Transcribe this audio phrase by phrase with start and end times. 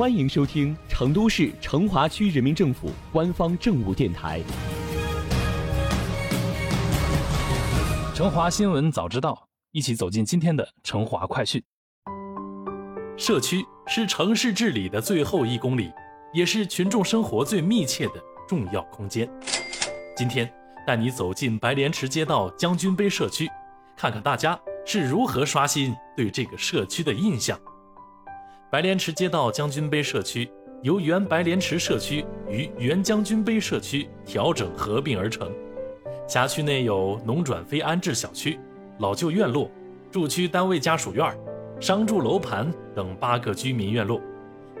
[0.00, 4.40] 欢迎收听成都市成华区人民政府官方政务电台
[8.16, 9.34] 《成华新闻早知道》，
[9.72, 11.62] 一起走进今天的成华快讯。
[13.18, 15.92] 社区是城市治理的最后一公里，
[16.32, 18.14] 也是群众生活最密切的
[18.48, 19.30] 重要空间。
[20.16, 20.50] 今天
[20.86, 23.46] 带你走进白莲池街道将军碑社区，
[23.98, 27.60] 看看大家是如何刷新对这个社区的印象。
[28.70, 30.48] 白莲池街道将军碑社区
[30.82, 35.52] 由原白莲池社区与原将军碑社区调整合并而成。
[36.28, 38.56] 辖区内有农转非安置小区、
[39.00, 39.68] 老旧院落、
[40.12, 41.36] 住区单位家属院、
[41.80, 44.20] 商住楼盘等八个居民院落，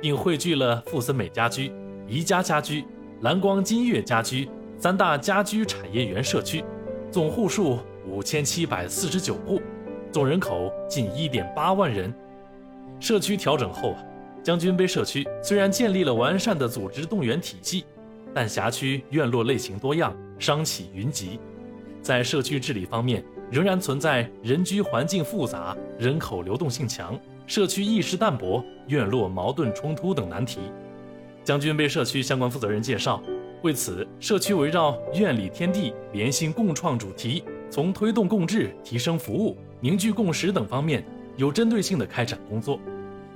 [0.00, 1.72] 并汇聚了富森美家居、
[2.06, 2.84] 宜家家居、
[3.22, 6.64] 蓝光金悦家居三大家居产业园社区，
[7.10, 9.60] 总户数五千七百四十九户，
[10.12, 12.14] 总人口近一点八万人。
[13.00, 14.04] 社区调整后啊，
[14.42, 17.84] 将军碑社区虽然建立了完善的组织动员体系，
[18.34, 21.40] 但辖区院落类型多样，商企云集，
[22.02, 30.60] 在社区治理方面仍然存在人居环境复杂、人口流动性强、社区意识淡薄、院落矛盾冲突等难题。
[31.42, 33.20] 将军碑社区相关负责人介绍，
[33.62, 41.02] 为此，社区围绕“院里天地，联心共创”主题，从推动共治、提升服务、凝聚共识等方面。
[41.40, 42.78] 有针对性的开展工作，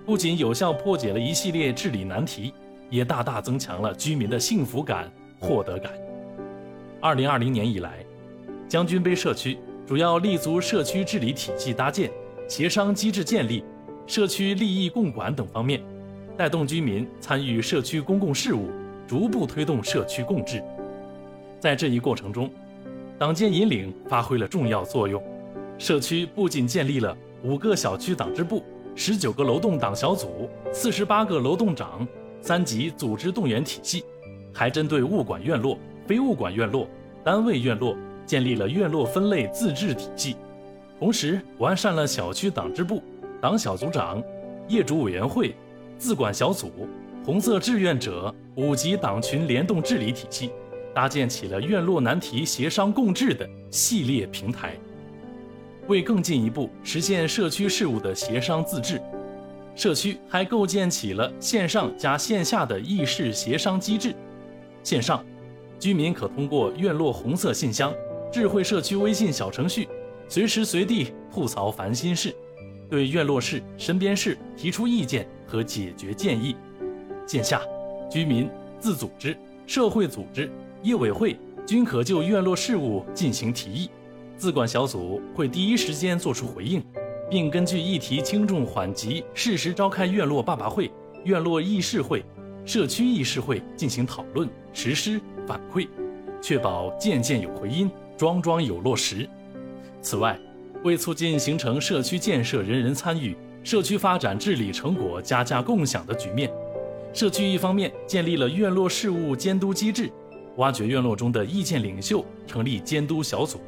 [0.05, 2.53] 不仅有效破解了一系列治理难题，
[2.91, 5.91] 也大大增强了居民的幸福感、获得感。
[7.01, 8.05] 二零二零年以来，
[8.69, 12.11] 将军碑社区主要立足社区治理体系搭建、
[12.47, 13.65] 协商机制建立、
[14.07, 15.83] 社区利益共管等方面，
[16.37, 18.69] 带动居民参与社区公共事务，
[19.09, 20.63] 逐步推动社区共治。
[21.59, 22.51] 在这一过程中，
[23.19, 25.23] 党建引领发挥了重要作用，
[25.79, 27.17] 社区不仅建立了。
[27.45, 28.63] 五个小区党支部，
[28.95, 32.09] 十九个楼栋党小组，四十八个楼栋长，
[32.41, 34.03] 三级组织动员体系，
[34.51, 36.89] 还针对物管院落、非物管院落、
[37.23, 40.37] 单位院落建立了院落分类自治体系，
[40.99, 43.03] 同时完善了小区党支部、
[43.43, 44.23] 党小组长、
[44.67, 45.55] 业主委员会、
[45.99, 46.73] 自管小组、
[47.27, 50.51] 红色志愿者五级党群联动治理体系，
[50.95, 54.79] 搭建起了院落难题协商共治的系列平台。
[55.89, 59.01] 为更进一步实现社区事务的协商自治，
[59.75, 64.15] 社区还构建起了线上加线下的议事协商机制。
[64.83, 65.25] 线上，
[65.79, 67.93] 居民可通过院落红色信箱、
[68.33, 69.89] 智慧社区微信小程序，
[70.29, 72.35] 随时随地吐槽烦心事，
[72.89, 76.57] 对院落事、身边事提出意见和解决建议。
[77.27, 77.61] 线下，
[78.11, 79.37] 居民、自组织、
[79.67, 80.51] 社会组织、
[80.83, 81.37] 业委会
[81.67, 83.91] 均可就院落事务进行提议。
[84.45, 86.85] 自管小组会第一时间作出回应，
[87.31, 90.93] 并根据议题轻重缓急，适时召开院落爸爸会、
[91.25, 92.23] 院落议事会、
[92.67, 95.89] 社区议事会进行讨论、实施反馈，
[96.43, 99.27] 确保件件有回音、桩桩有落实。
[100.03, 100.39] 此外，
[100.83, 106.53] 为促进形成社区建设人人参与、社区发展治理成果家家共享的局面，
[107.15, 110.13] 社区一方面建立了院落事务监督机制，
[110.59, 113.59] 挖掘院落中的意见领袖，成立监督小组。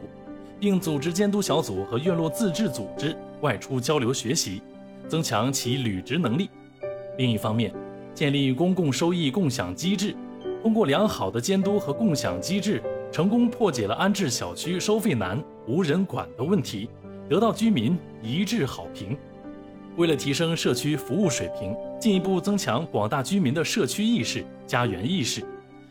[0.59, 4.63] 并组织监督小组和院落自治组织外出交流学习，
[5.09, 6.49] 增强其履职能力。
[7.19, 7.73] 另一方面，
[8.15, 10.15] 建立公共收益共享机制，
[10.63, 16.89] 通过良好的监督和共享机制，成功破解了安置小区收费难、无人管的问题，
[17.29, 19.17] 得到居民一致好评。
[19.97, 25.43] 为了提升社区服务水平，进一步增强广大居民的社区意识、家园意识。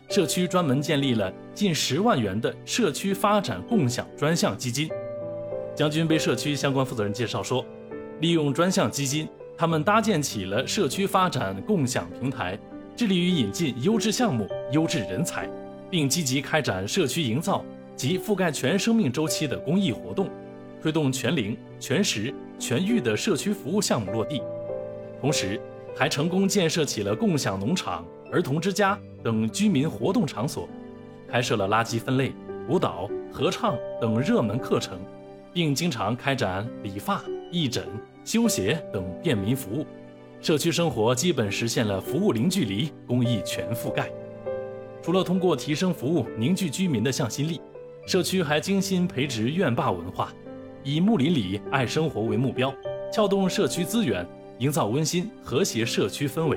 [0.08, 4.88] 社区专门建立了近十万元的社区发展共享专项基金。
[5.74, 7.64] 将军碑社区相关负责人介绍说，
[8.20, 9.28] 利用专项基金，
[9.58, 12.58] 他们搭建起了社区发展共享平台，
[12.94, 15.48] 致力于引进优质项目、优质人才，
[15.90, 17.64] 并积极开展社区营造
[17.96, 20.30] 及覆盖全生命周期的公益活动，
[20.80, 24.40] 推动全龄、全时、全域的社区服务项目落地。
[25.20, 25.60] 同时，
[25.96, 28.06] 还成功建设起了共享农场。
[28.32, 30.68] 儿童之家等居民活动场所，
[31.26, 32.32] 开设了垃圾分类、
[32.68, 35.00] 舞蹈、合唱等热门课程，
[35.52, 37.20] 并经常开展理发、
[37.50, 37.84] 义诊、
[38.24, 39.84] 修鞋等便民服务，
[40.40, 44.08] 社区生活基本实现了服务零距离、公益全覆盖。
[45.02, 47.60] 除了通过提升服务凝聚居民的向心力，
[48.06, 50.32] 社区还精心培植院坝文化，
[50.84, 52.72] 以睦邻里、爱生活为目标，
[53.12, 54.24] 撬动社区资源，
[54.60, 56.56] 营造温馨和谐社区氛围。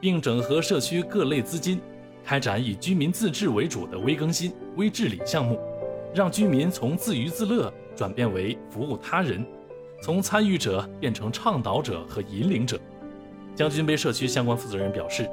[0.00, 1.80] 并整合社区各类资金，
[2.24, 5.58] 开展以居民自治为主的微更新、微治理项目，
[6.14, 9.44] 让居民从自娱自乐转变为服务他人，
[10.02, 12.80] 从参与者变成倡导者和引领者。
[13.54, 15.28] 将军碑社区相关负责人表示，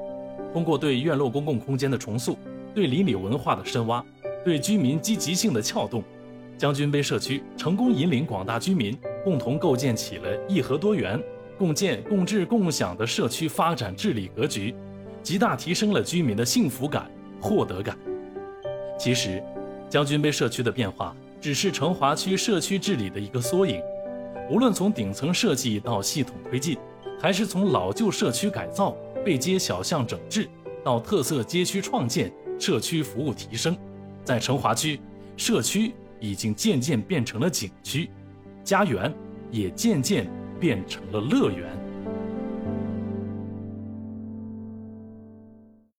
[0.52, 2.38] 通过对院落公共空间的重塑、
[2.76, 4.06] 对邻里文化的深挖、
[4.44, 6.04] 对居民积极性的撬动，
[6.58, 11.20] 将军碑社区成功引领广大居民共同构建起了一和多元、
[11.58, 14.76] 共建共治共享的社区发展治理格局，
[15.24, 17.10] 极大提升了居民的幸福感、
[17.40, 17.98] 获得感。
[18.98, 19.44] 其实，
[19.90, 23.82] 将军碑社区的变化只是成华区社区治理的一个缩影。
[24.50, 26.78] 无论从顶层设计到系统推进，
[27.20, 30.48] 还是从老旧社区改造、背街小巷整治
[30.84, 33.78] 到特色街区创建、社区服务提升，
[34.24, 35.00] 在成华区，
[35.38, 38.10] 社区已经渐渐变成了景区，
[38.64, 39.14] 家园
[39.50, 40.30] 也渐渐
[40.60, 41.81] 变成了乐园。